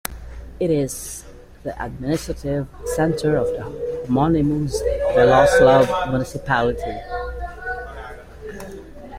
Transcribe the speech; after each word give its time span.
It 0.59 0.71
is 0.71 1.23
the 1.61 1.79
administrative 1.79 2.67
centre 2.95 3.35
of 3.37 3.45
the 3.49 4.05
homonymous 4.07 4.81
Beloslav 5.13 6.09
Municipality. 6.09 7.01